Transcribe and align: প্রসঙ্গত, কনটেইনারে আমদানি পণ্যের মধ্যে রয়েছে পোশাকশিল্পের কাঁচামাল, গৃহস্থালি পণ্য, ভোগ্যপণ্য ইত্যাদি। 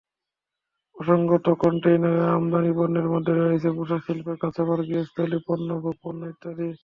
প্রসঙ্গত, 0.95 1.45
কনটেইনারে 1.61 2.23
আমদানি 2.29 2.71
পণ্যের 2.77 3.07
মধ্যে 3.09 3.33
রয়েছে 3.33 3.69
পোশাকশিল্পের 3.77 4.37
কাঁচামাল, 4.37 4.79
গৃহস্থালি 4.87 5.37
পণ্য, 5.47 5.69
ভোগ্যপণ্য 5.75 6.21
ইত্যাদি। 6.25 6.67